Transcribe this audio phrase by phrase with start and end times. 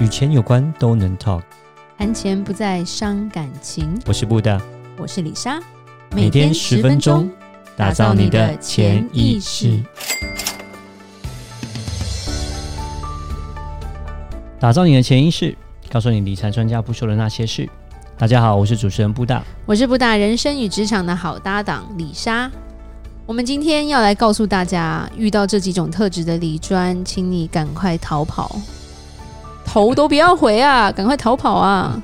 [0.00, 1.42] 与钱有关都能 talk，
[1.96, 3.96] 谈钱不再伤感情。
[4.06, 4.60] 我是布大，
[4.98, 5.60] 我是李莎，
[6.10, 7.30] 每天十分钟，
[7.76, 9.80] 打造你的潜意识，
[14.58, 15.56] 打造你的潜意识，
[15.88, 17.68] 告诉你理财专家不说的那些事。
[18.18, 22.50] 大家好，我是主持人布大，我是布大人生与职场的好搭档李莎。
[23.26, 28.60] 我们今天要来告诉大家，遇到这几种特质的理专，请你赶快逃跑。
[29.74, 30.92] 头都不要回啊！
[30.92, 32.00] 赶快逃跑啊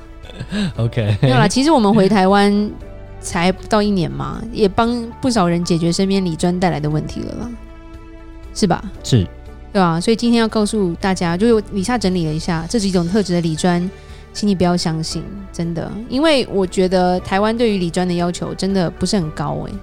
[0.75, 1.47] ！OK，没有啦。
[1.47, 2.69] 其实我们回台湾
[3.21, 7.49] 才不到一年嘛，也帮不少人解决身边理专带来的问题了啦，
[8.53, 8.83] 是吧？
[9.05, 9.25] 是，
[9.71, 10.01] 对吧？
[10.01, 13.89] 所以今天要告诉大家，就是里莎整理了一下这几种特质的理专，
[14.33, 19.77] 请你不要相信，真的，因为我觉得台湾对于理专的要求真的不是很高哎、欸。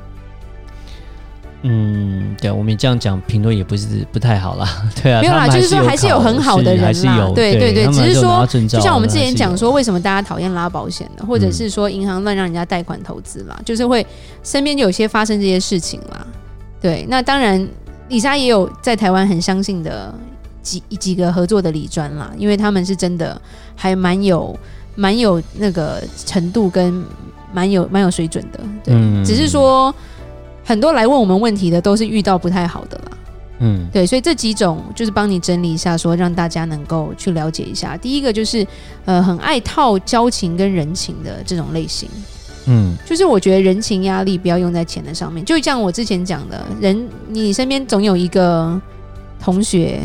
[1.62, 4.68] 嗯，对，我们这样讲评论也不是不太好啦。
[5.02, 14.06] 对啊，没有啦，就是说还是有很好的人啦，对对对，只是说就像我们之前讲说，为什么大家讨厌拉保险的，或者是说银行乱让人家贷款投资啦，就是会
[14.44, 16.24] 身边就有些发生这些事情啦。
[16.80, 17.68] 对，那当然，
[18.08, 20.14] 李莎也有在台湾很相信的
[20.62, 23.40] 几几个合作的理专啦，因为他们是真的
[23.74, 24.56] 还蛮有
[24.94, 27.04] 蛮有那个程度跟
[27.52, 29.92] 蛮有蛮有水准的，对，只是说。
[30.68, 33.12] 很多来问我们问题的都是遇到不太好的啦，
[33.60, 37.96] 嗯，对，所以这几种就是帮你整理一下，说让大家能够去了解一下。
[37.96, 38.66] 第一个就是
[39.06, 42.06] 呃，很爱套交情跟人情的这种类型，
[42.66, 45.42] 嗯，就是我觉得人情压力不要用在钱的上面。
[45.42, 48.78] 就像我之前讲的，人你身边总有一个
[49.40, 50.02] 同学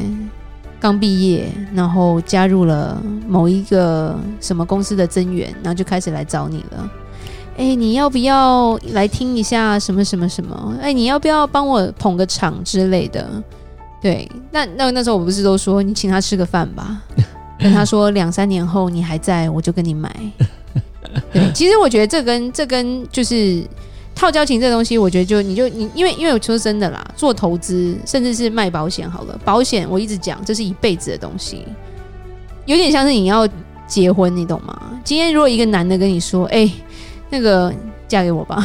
[0.79, 6.89] 刚毕业，然后加入了某一个什么公司的增援，然后就开始来找你了。
[7.55, 10.75] 哎、欸，你要不要来听一下什么什么什么？
[10.81, 13.29] 哎、欸，你要不要帮我捧个场之类的？
[14.01, 17.01] 对，那那那时候我不是都说你请他吃个饭吧？
[17.59, 20.13] 跟他说两三年后你还在，我就跟你买。
[21.31, 23.63] 对，其实我觉得这跟这跟就是
[24.15, 31.67] 套交情这东西，我觉得就你就你因为因为我说真的啦，做投资甚至是卖保险好了，保险我一直讲这是一辈子的东西，
[32.65, 33.47] 有点像是你要
[33.87, 34.99] 结婚，你懂吗？
[35.03, 36.71] 今天如果一个男的跟你说，哎、欸。
[37.33, 37.73] 那个
[38.07, 38.63] 嫁给我吧，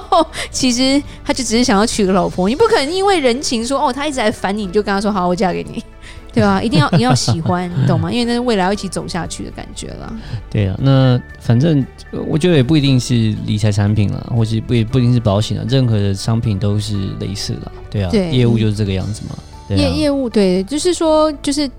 [0.52, 5.82] 其实他就只是想要娶个老婆，你不可能因为人情说哦，他一直在烦你，你就跟他说好，我嫁给你，
[6.34, 6.60] 对啊？
[6.62, 8.12] 一定要你要喜欢，你 懂吗？
[8.12, 10.14] 因为那是未来要一起走下去的感觉了。
[10.50, 11.82] 对啊，那反正
[12.26, 13.14] 我觉得也不一定是
[13.46, 17.72] 理财产品了，或是不也不一定是保险了，任何的商品都是类似的。
[17.88, 19.34] 对啊，对，业务就是这个样子嘛。
[19.66, 21.70] 对啊，业业务对，就是说就是。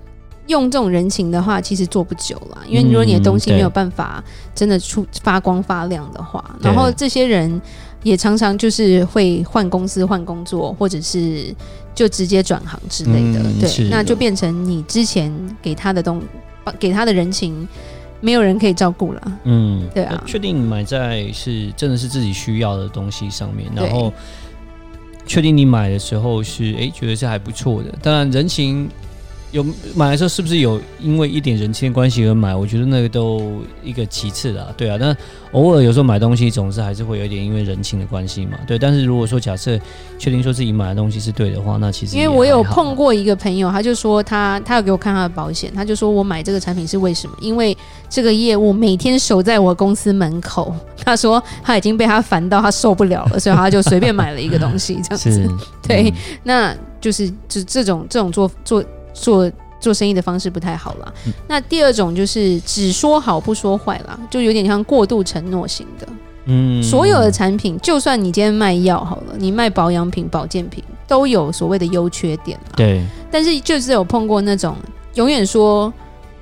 [0.48, 4.22] 用这种人情的话，其实做不久了，因为如果你的东西没有办法
[4.54, 7.60] 真的出发光发亮的话，然后这些人
[8.02, 11.54] 也常常就是会换公司、换工作，或者是
[11.94, 15.32] 就直接转行之类的，嗯、对，那就变成你之前
[15.62, 16.20] 给他的东
[16.78, 17.66] 给他的人情，
[18.20, 19.38] 没有人可以照顾了。
[19.44, 24.12] 嗯，对啊，确定买在是真的是自己需要的东西上面，然后
[25.24, 28.90] 确定你买的时候是哎觉得是还不错的，当然人情。
[29.52, 29.64] 有
[29.94, 32.56] 买的时候是不是有因为一点人情的关系而买？
[32.56, 34.96] 我觉得那个都一个其次的，对啊。
[34.98, 35.14] 那
[35.52, 38.78] 偶尔有时候买东西总是还是会有一点因为人情的关系嘛，对。
[38.78, 39.78] 但是如果说假设
[40.18, 47.36] 确定说自己买的东西是对的话，那其实因为我有碰过一个朋友，他就说他他有给我看他的保险，他就说我买这个产品是为什么？
[47.38, 47.76] 因为
[48.08, 50.74] 这个业务每天守在我公司门口，
[51.04, 55.50] 他说他已经被他烦到他受不了了，所以他就随便买了一个东西这样子。
[55.86, 56.14] 对，嗯、
[56.44, 58.82] 那就是就这种这种做做。
[59.12, 59.50] 做
[59.80, 61.12] 做生意的方式不太好啦。
[61.26, 66.08] 嗯、那第二种就是只说好不说坏啦，就有点像过度承诺型的。
[66.46, 72.58] 嗯，所有的产品，就算你今天卖药好了，你卖保养品、保健品，都有所谓的优缺点。
[72.76, 73.04] 对。
[73.30, 74.76] 但是就是有碰过那种
[75.14, 75.92] 永远说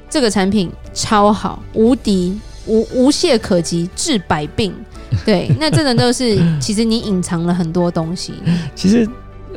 [0.08, 4.74] 这个产品超好、无敌、无无懈可击、治百病。
[5.26, 8.34] 对，那真的都是其实你隐藏了很多东西。
[8.74, 9.06] 其实，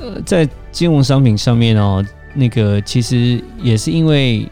[0.02, 2.04] 呃，在金融商品上面哦。
[2.34, 4.48] 那个其实也是因为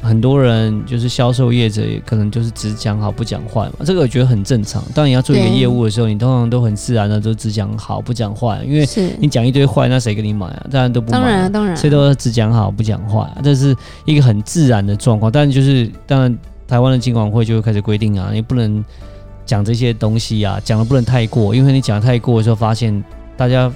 [0.00, 3.74] 很多人就是销售业者，也可能就是只讲好不讲坏嘛。
[3.84, 4.82] 这个我觉得很正常。
[4.92, 8.84] 当你要做一个业务的时候，你通常都很自然的都只讲好不讲坏，因为
[9.20, 10.66] 你讲一堆坏，那谁给你买啊？
[10.70, 11.22] 当然都不买啊。
[11.22, 15.30] 当然，当然，谁都只讲好不讲坏啊，这是一个很自然的状况。
[15.30, 16.36] 但就是当然，
[16.66, 18.84] 台湾的金管会就会开始规定啊，你不能
[19.46, 23.04] 讲这些东西啊，讲的不能太过，因为你讲的太过的时候，发现
[23.36, 23.72] 大家。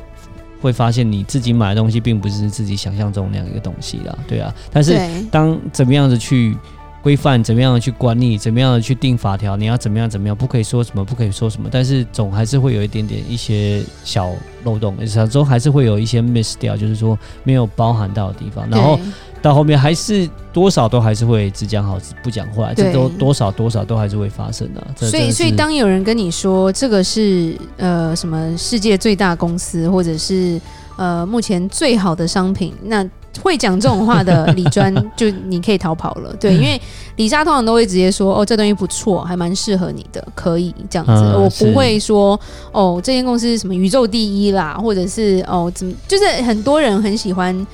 [0.61, 4.55] 会发现你自己买的东西并不是自己想象中那样一个东西啦，对啊。
[4.73, 4.99] 但是
[5.31, 6.56] 当怎么样子去
[7.03, 11.69] 规范，怎么样的去管理，怎么样的去定法条，你要怎么样怎么样，不可以说什么，不可以说什么。
[11.70, 14.32] 但是总还是会有一点点一些小
[14.64, 18.69] 漏洞，有时候还是会有一些 miss 掉，就是说没有包含到的地方。
[18.69, 18.99] 然后
[19.46, 24.87] 到后面还是多少都还是会只讲好不讲坏，这都多少多少都还是会发生的、啊。
[24.96, 30.60] 所以，所以当有人跟你说这个是呃什么世界最大公司，或者是
[30.96, 33.08] 呃目前最好的商品，那
[33.40, 36.34] 会讲这种话的 李专就你可以逃跑了。
[36.40, 36.81] 对，因为
[37.14, 41.12] 李莎通常都会直接说哦，这东西不错，还蛮适合你的，可以这样子。
[41.12, 42.38] 嗯、我不会说
[42.72, 47.64] 哦，这间公司什么宇宙第一啦，或者是哦怎么，就是很多人很喜欢。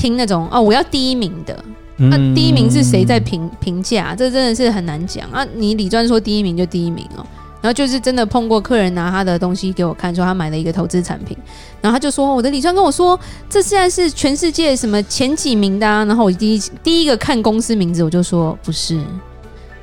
[0.00, 1.62] 听那种哦，我要第一名的，
[1.98, 4.14] 那、第一名是谁在评评价？
[4.16, 5.46] 这真的是很难讲啊！
[5.54, 7.26] 你李专说第一名就第一名哦，
[7.60, 11.36] 然后就是真的碰过客人拿他的东西给我看，说他买了一个投资产品，
[11.82, 13.20] 然后他就说我的李专跟我说，
[13.50, 18.98] 这现在是全世界什么前几名的啊，然后我第一第一个看公司名字，我就说不是，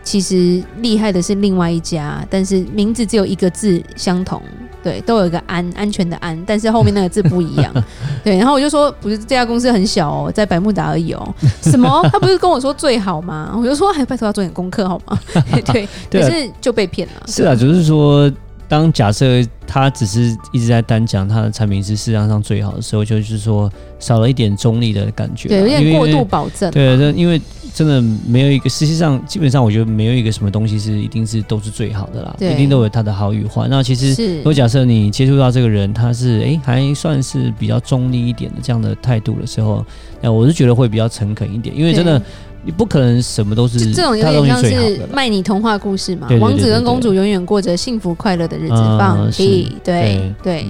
[0.03, 4.41] 其实厉害的是另外一家，但是名字只有一个字相同。
[4.87, 7.73] 对，都有一个安安全的安，但是后面那个字不一样。
[8.23, 11.35] 对，然后我就说，不是这家公司很小哦，在百慕达而已哦。
[11.61, 12.01] 什么？
[12.09, 13.53] 他不是跟我说最好吗？
[13.57, 15.19] 我就说，还拜托要做点功课好吗？
[15.73, 17.23] 对，对，可是就被骗了。
[17.27, 18.31] 是啊，就是说。
[18.69, 19.25] 当假设
[19.65, 26.69] 他只是一直在单讲他的产品是市场上最好的时候，就是说少了一点中立的感觉，对，有点过度保证。
[26.69, 27.41] 对，这因为
[27.77, 33.67] 真的没有一个，实际上基本上我觉得没有一个什么东西是一定是都是最好的啦，一定都有它的好与坏。
[33.69, 39.85] 那其实如果假设你接触到这个人，他是哎还算是比较中立一点的这样的态度的时候，
[40.21, 42.19] 那我是觉得会比较诚恳一点，因为真的。
[42.65, 46.27] 你不可能什么都是，这种有点像是卖你童话故事嘛？
[46.41, 50.65] 王子跟公主永远过着幸福快乐的日子，放屁，对对。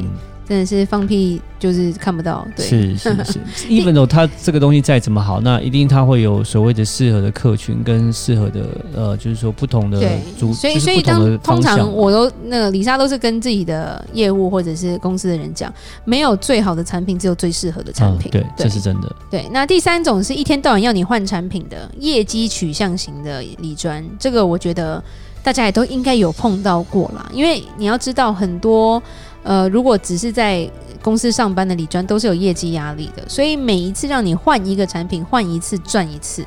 [0.47, 2.47] 真的是放屁，就是看不到。
[2.55, 3.39] 对，是是是。
[3.67, 8.61] even though 它这个东西再怎么好，那一定它会有所谓的适合的客群跟适合的
[8.95, 10.01] 呃，就是说不同的
[10.39, 10.53] 主。
[10.53, 15.73] 所以所以当通常我都那个李莎都是跟自己的业务或者是公司的人讲，
[16.05, 18.31] 没有最好的产品，只有最适合的产品。
[18.31, 19.13] 对，这是真的。
[19.29, 25.03] 对，那第三种是一天到晚要你换产品的业绩取向型的理专，这个我觉得
[25.43, 29.03] 大家也都应该有碰到过啦，因为你要知道很多。
[29.47, 30.69] 呃，如果只是在
[31.01, 36.43] 公司上班的理专都是有业绩压力的，所以每一次让你换一个产品，换一次赚一次，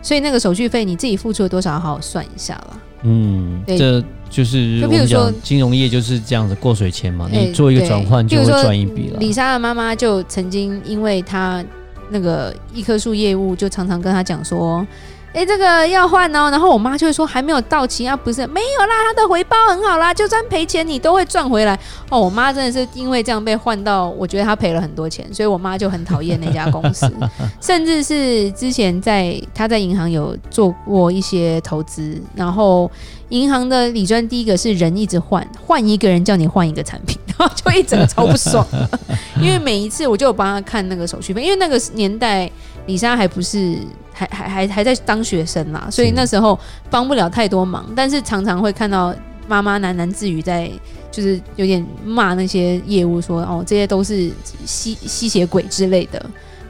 [0.00, 2.80] 所以那个手续费你自己付出了多少，好好算一下啦。
[3.02, 9.18] 嗯，这就是就比如说金融业就是这样子过水钱嘛，你做一个转换就会赚一笔了。
[9.20, 11.62] 李莎的妈妈就曾经因为她
[12.08, 14.86] 那个一棵树业务，就常常跟她讲说。
[15.34, 21.78] 哎，这个要换哦，然后我妈就会说还没有到期啊，不是没有啦，它的回报很好啦，就算赔钱你都会赚回来
[22.10, 22.18] 哦。
[22.18, 27.08] 我妈真的是因为这样被换到，我觉得她赔了很多钱，所以我妈就很讨厌那家公司，
[27.60, 32.90] 甚至是之前在她在银行有做过一些投资，然后
[33.28, 38.66] 银行的理专第一个是人一直换，换一个人叫你换一个产品， 然后就一整个超不爽，
[39.40, 42.50] 因为每一次我就有帮她看那个手续费，因为那个年代
[42.86, 43.78] 李莎还不是。
[44.18, 46.58] 还还还还在当学生啦，所以那时候
[46.90, 49.14] 帮不了太多忙，但是常常会看到
[49.46, 50.68] 妈妈喃喃自语，在
[51.12, 54.30] 就是有点骂那些业务说哦，这些都是
[54.66, 56.24] 吸吸血鬼之类的，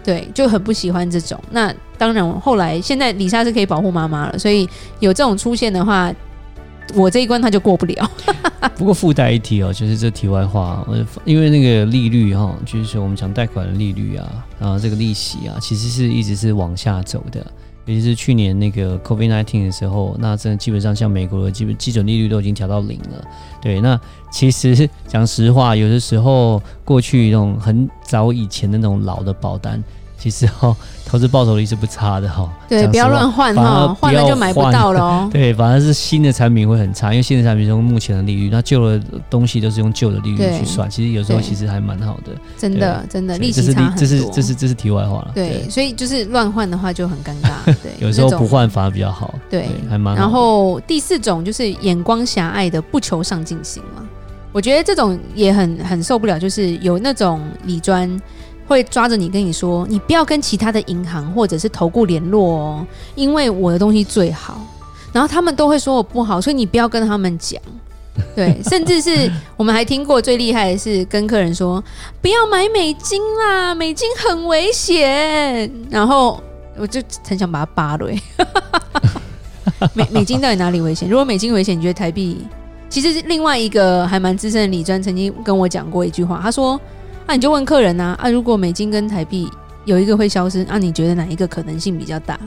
[0.04, 1.40] 对，就很不喜欢这种。
[1.50, 4.68] 那当然，后来现在李莎是可以保护妈妈了，所以
[5.00, 6.12] 有这种出现的话。
[6.94, 8.11] 我这一关他就过不了。
[8.76, 10.87] 不过附带一提哦，就是这题外话，
[11.25, 17.44] 因为那个利率哈，就是说我们讲贷款的利率啊，然后这个利息啊，其实是一直是往下走的。
[17.87, 23.24] 尤其是去年那个 COVID-19 的时候，那真的基本上像美国的基本基准利率都已经调到零了。
[23.62, 23.98] 对，那
[24.31, 29.82] 其实讲实话，有的时候过去那种很早以前的那种老的保单。
[30.19, 32.53] 其实哈，投资报酬率是不差的哈。
[32.69, 35.29] 对，不要乱换哈，换了就买不到了哦。
[35.32, 40.91] 对，反而是新的产品会很差，因为新的产品是用目前的利率，那旧的东西都是用旧的利率去算。
[40.91, 42.32] 其实有时候其实还蛮好的。
[42.56, 43.96] 真的，真的，利息差很多。
[43.96, 45.31] 这是这是这是题外话了。
[45.34, 47.65] 对，所以就是乱换的话就很尴尬。
[47.81, 49.32] 对，有时候不换反而比较好。
[49.48, 50.20] 对，还蛮好。
[50.20, 54.03] 然后第四种就是眼光狭隘的不求上进心嘛，
[54.51, 58.20] 我觉得这种也很很受不了，就是有那种理专。
[58.69, 64.60] 会抓着你跟你说，你不要跟其他的银行或者是投顾联络哦，因为我的东西最好。
[65.10, 67.60] 然后他们都会说我不好，所以你不要跟他们讲。
[68.37, 71.82] 对，甚至是 我们还听过最厉害的是跟客人说，
[72.20, 75.70] 不要买美金啦，美金很危险。
[75.89, 76.39] 然后
[76.77, 78.10] 我就很想把它扒了。
[79.94, 81.08] 美美金到底哪里危险？
[81.08, 82.46] 如果美金危险，你觉得台币？
[82.91, 86.79] 其实另外一个还蛮资深的李专曾经跟我讲过一句话，他说。
[87.29, 89.47] 那、啊、你就问客人呐，啊，如果美金跟台币
[89.85, 92.41] 有一个会消失，啊，你觉得哪一个可能性比较大？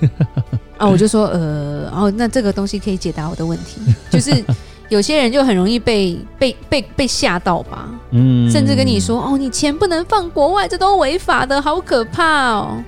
[0.76, 3.80] 啊，我就说，呃，哦，那这个东西可以解答我的问题，
[4.12, 4.44] 就是
[4.90, 12.84] 有些人就很容易被被被被吓到吧，嗯，甚至跟你说，哦，你钱不能放国外，这都违法的，好可怕哦。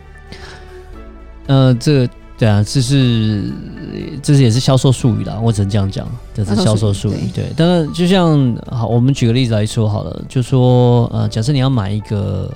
[1.47, 3.53] 呃，这个对啊，这是
[4.23, 7.29] 这是也是销售术语啦，我只能这样讲，这是销售术语。
[7.35, 12.49] 对，但是就像好，我们举个例子来说好了，就说呃，假设你要买一个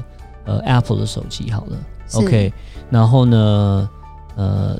[0.45, 1.77] 呃 Apple 的手机好了
[2.13, 2.53] ，OK，
[2.91, 3.89] 然后呢，
[4.37, 4.79] 呃，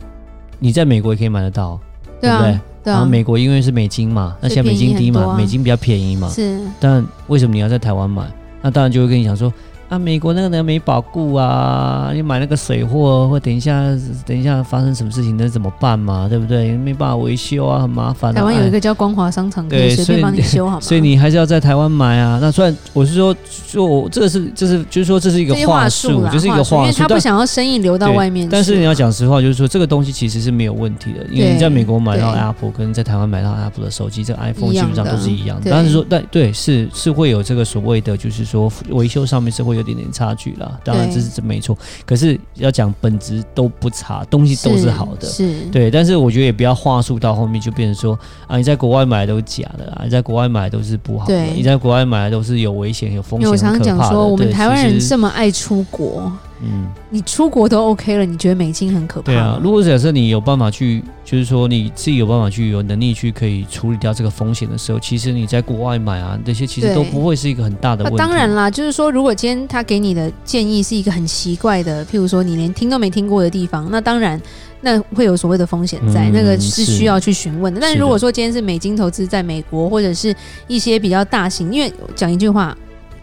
[0.61, 1.81] 你在美国也可以买得到，
[2.21, 2.61] 对，不对？
[2.85, 6.61] 对啊、然后美国因为是美金嘛，那现在美金低嘛，啊、美金比较便宜嘛，是。
[6.79, 8.23] 但为什么你要在台湾买？
[8.63, 9.53] 那当然就会跟你讲说。
[9.93, 13.85] 啊，美国那个人没保固啊，你买那个水货，或等一下，
[14.25, 16.27] 等一下发生什么事情，那怎么办嘛？
[16.31, 16.73] 对不对？
[16.79, 18.35] 没办法维修啊，很麻烦、啊。
[18.35, 20.81] 台湾有一个叫光华商场，可以随便帮你修好吗？
[20.81, 22.39] 所以你还是要在台湾买啊。
[22.41, 23.37] 那虽然我是说，
[23.71, 28.49] 就我这个是，这是就是说，这是一个话术，就是一个话术，因为他不想要生意流到外面。
[28.51, 35.71] 但是你要讲实话，就是说这个东西其实是没有问题的，因为你在美国买到 Apple 跟在台湾买到 Apple 的手机，这个 iPhone 基本上都是一样的。
[35.71, 40.79] 但是说，但对，是是会有这个所谓的，就是说维修上面是会有点点差距啦。
[40.85, 45.91] 当然这是真没错，可是要讲本质都不差，东西都是好的，是，是对。
[45.91, 56.33] 但是我觉得也不要话术到后面就变成说啊，你在国外买的都是假的啊，你在国外买的都是不好的，你在国外买的都是有危险、有风险、我常常讲说，我们台湾人这么爱出国。
[56.65, 59.27] 嗯，你出国都 OK 了，你觉得美金很可怕？
[59.27, 68.19] 对啊，如果假设你有办法去，就是说你自己有办法去有能力去可以处理掉这个风险的时候，其实你在国外买啊，这些其实都不会是一个很大的问题。
[68.19, 74.41] 当然啦，就是说，如果今天他给你的建议是一个很奇怪的，譬如说你连听都没听过的地方，那当然
[74.83, 77.81] 那会有所谓的风险在，嗯、那个是需要去询问的。
[77.81, 80.33] 是但是如果说今天是美金投资在美国，或者是
[80.69, 82.77] 一些比较大型，因为讲一句话，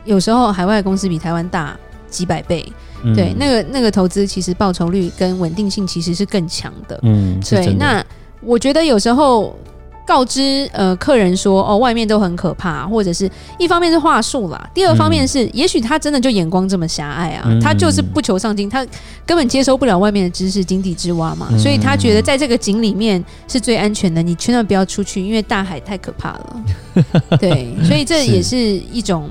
[0.03, 1.77] 有时候海外公司比台湾大
[2.09, 2.65] 几百倍。
[3.01, 6.99] 嗯、对，那个那个投资其实报酬率跟稳定性其实是更强的。
[7.03, 7.73] 嗯，对。
[7.75, 8.05] 那
[8.41, 9.57] 我觉得有时候
[10.05, 18.85] 告知呃客人说哦外面都很可怕，或者是一方面是话术啦，第二方面是、嗯、也许他真的就眼光这么狭隘啊，嗯、他就是不求上进，他
[19.25, 26.63] 根本接收不了外面的知识，井底之蛙嘛，嗯、所以他觉得在这个井里面是最安全的，你千万不要出去，因为大海太可怕了。
[27.39, 29.29] 对，所以这也是一种。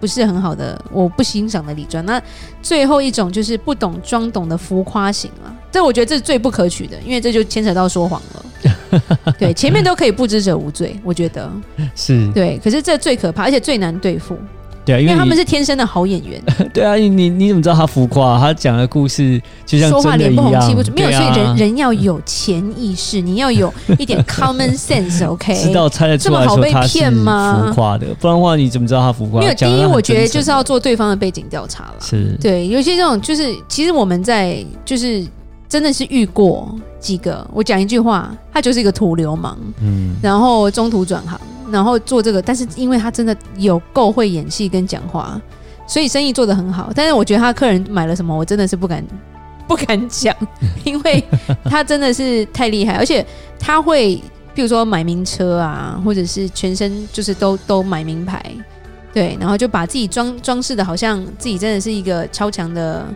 [0.00, 2.04] 不是很好的，我不欣赏的理专。
[2.06, 2.20] 那
[2.62, 8.44] 最后一种就是不懂装懂的浮夸型了，这我觉得这是最不可取的，因为这就牵扯到说谎了。
[9.38, 11.50] 对，前面都可以不知者无罪，我觉得
[11.94, 12.58] 是对。
[12.62, 14.36] 可是这最可怕，而且最难对付。
[14.88, 16.42] 对啊，因为他们是天生的好演员。
[16.72, 18.38] 对啊，你你怎么知道他浮夸？
[18.38, 21.10] 他讲的故事就像说话脸不红气不喘，没有。
[21.10, 25.54] 所以人人要有潜意识，你要有一点 common sense，OK？
[25.62, 27.24] 知道猜得出来说他是浮
[27.74, 29.40] 夸的，不然的话你怎么知道他浮夸？
[29.40, 31.96] 没有，第一我觉得就是要做对方的背景调查了。
[32.00, 35.22] 是，对，有些这种就是其实我们在就是
[35.68, 41.38] 真的是遇过几个，我讲一句话，他就是一个土流氓，嗯，然后中途转行。
[41.70, 45.40] 然后做这个，但是因为他真的有够会演戏跟讲话，
[45.86, 46.90] 所以生意做得很好。
[46.94, 49.04] 但是我觉得他客人买了什么，我真的是不敢
[49.68, 50.34] 不敢讲，
[50.84, 51.22] 因为
[51.64, 53.24] 他真的是太厉害，而且
[53.58, 54.16] 他会，
[54.54, 58.42] 譬如说买名车啊，或者是全身就是都都买名牌，
[59.12, 63.06] 对，然后就把自己装装饰的好像自己真的是一个超强的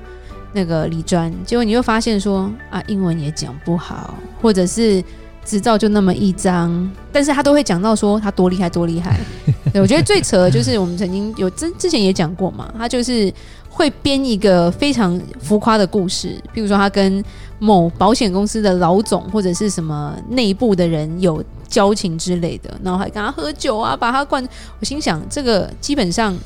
[0.53, 5.03] 那个理专，结果你会发现说啊，英文也讲不好，或者是。
[5.45, 9.19] 执照就那么一张，但是他都会讲到说他多厉害多厉害。
[9.73, 13.33] 对，我觉得最扯的就是我们曾经有之之前也讲过嘛，他就是
[13.69, 17.25] 会编一个非常浮夸的故事，比如说他跟
[17.59, 24.47] 某保险公司的老总或者是什么内部的人有交情之类的，然后还跟他喝酒啊，把他灌。
[24.79, 26.37] 我心想，这个基本上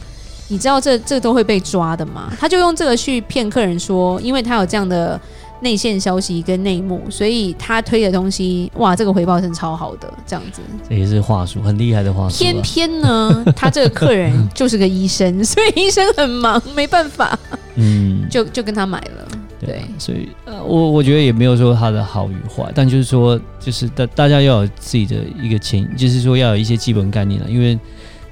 [0.48, 2.32] 你知道这这都会被抓的嘛？
[2.38, 5.20] 他就用这个去骗客人说，因为他有这样的。
[5.66, 10.62] 内线消息跟内幕，所以他推的东西，哇，这个回报是超好的，这样子。
[10.88, 12.36] 这也是话术，很厉害的话术。
[12.38, 17.36] 偏偏呢，他这个客人 就是个医生，所以医生很忙，没办法，
[17.74, 19.26] 嗯， 就就跟他买了。
[19.58, 27.76] 对，对所以呃，我我觉得也没有说他的好与坏，但就是说，就是大大家要有自己的一个前，就是说要有一些基本概念了，因为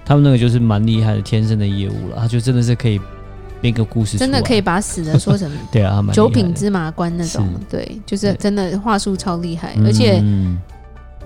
[0.05, 3.01] 他们那个就是蛮厉害的天生的业务了，他就真的是可以。
[3.65, 10.23] 编个故事，真的可以把死的说成 对啊，九品芝麻官那种，对，就是真的话术超厉害，而且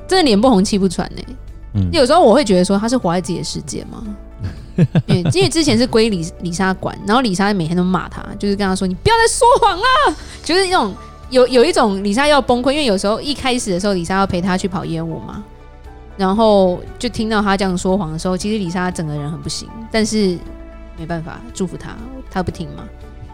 [0.07, 1.23] 真的脸不红气不喘呢。
[1.75, 4.05] 嗯，有时候我会觉得说他是活在自己的世界吗？
[5.07, 10.95] 因 为因为之前是归李李莎管，然后李莎每天都骂他，就是跟他说你不要再说谎啊，就是那种
[11.31, 15.43] 有有一种李莎要崩溃，因为有时候一开始的时候李莎要陪他去跑业务嘛，
[16.17, 20.39] 然后就听到他这样说谎的时候，其实李莎整个人很不行，但是。
[21.01, 21.91] 没办法，祝福他，
[22.31, 22.85] 他不听嘛？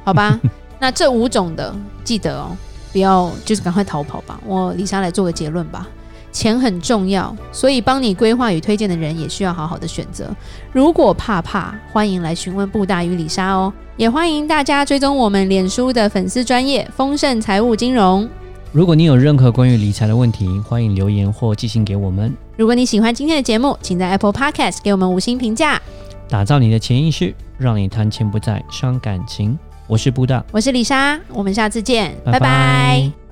[0.05, 0.39] 好吧，
[0.79, 2.57] 那这五种的记得哦，
[2.93, 4.41] 不要就是赶快逃跑吧。
[4.47, 5.87] 我李莎来做个结论吧。
[6.33, 10.29] 钱很重要，所以帮你规划与推荐的人也需要好好的选择。
[10.73, 13.73] 如果怕怕，欢迎来询问布大与李莎哦。
[13.97, 18.29] 也欢迎大家追踪我们脸书的粉丝专业丰盛财务金融。
[18.73, 22.35] 如果你有任何关于理财的问题，欢迎留言或寄信给我们。
[22.57, 25.81] 如果你喜欢今天的节目，请在 Apple Podcast 给我们五星评价。
[26.29, 29.59] 打造你的潜意识，让你谈钱不再伤感情。
[29.87, 32.39] 我是布大，我是李莎，我们下次见，拜拜。
[32.39, 33.24] 拜拜。